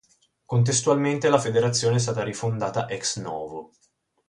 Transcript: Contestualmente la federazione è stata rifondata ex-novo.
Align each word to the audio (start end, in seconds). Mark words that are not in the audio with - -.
Contestualmente 0.47 1.29
la 1.29 1.37
federazione 1.37 1.97
è 1.97 1.99
stata 1.99 2.23
rifondata 2.23 2.89
ex-novo. 2.89 3.71